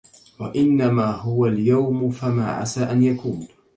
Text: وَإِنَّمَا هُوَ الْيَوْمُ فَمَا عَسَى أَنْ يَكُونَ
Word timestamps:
وَإِنَّمَا 0.39 1.11
هُوَ 1.15 1.45
الْيَوْمُ 1.45 2.09
فَمَا 2.09 2.51
عَسَى 2.51 2.83
أَنْ 2.83 3.03
يَكُونَ 3.03 3.47